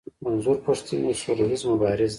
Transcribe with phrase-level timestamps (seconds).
[0.25, 2.09] منظور پښتين يو سوله ايز مبارز دی.